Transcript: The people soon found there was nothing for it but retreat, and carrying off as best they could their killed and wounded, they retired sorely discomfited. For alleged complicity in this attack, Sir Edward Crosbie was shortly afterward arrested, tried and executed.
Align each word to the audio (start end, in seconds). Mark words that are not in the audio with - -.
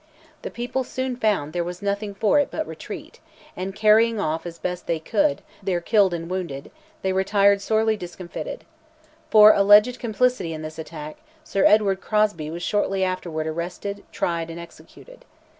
The 0.41 0.49
people 0.49 0.83
soon 0.83 1.15
found 1.15 1.53
there 1.53 1.63
was 1.63 1.79
nothing 1.83 2.15
for 2.15 2.39
it 2.39 2.49
but 2.49 2.65
retreat, 2.65 3.19
and 3.55 3.75
carrying 3.75 4.19
off 4.19 4.47
as 4.47 4.57
best 4.57 4.87
they 4.87 4.97
could 4.97 5.43
their 5.61 5.79
killed 5.79 6.11
and 6.11 6.27
wounded, 6.27 6.71
they 7.03 7.13
retired 7.13 7.61
sorely 7.61 7.95
discomfited. 7.97 8.63
For 9.29 9.51
alleged 9.53 9.99
complicity 9.99 10.53
in 10.53 10.63
this 10.63 10.79
attack, 10.79 11.17
Sir 11.43 11.65
Edward 11.65 12.01
Crosbie 12.01 12.49
was 12.49 12.63
shortly 12.63 13.03
afterward 13.03 13.45
arrested, 13.45 14.03
tried 14.11 14.49
and 14.49 14.59
executed. 14.59 15.23